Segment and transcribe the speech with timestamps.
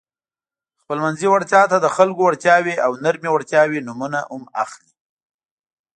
[0.81, 4.91] خپلمنځي وړتیا ته د خلکو وړتیاوې او نرمې وړتیاوې نومونه هم اخلي.